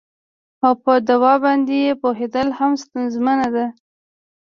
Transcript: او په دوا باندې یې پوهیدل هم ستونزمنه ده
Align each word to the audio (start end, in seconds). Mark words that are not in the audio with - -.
او 0.65 0.71
په 0.83 0.93
دوا 1.09 1.33
باندې 1.43 1.75
یې 1.85 1.93
پوهیدل 2.03 2.47
هم 2.59 2.71
ستونزمنه 2.83 3.47
ده 3.55 3.65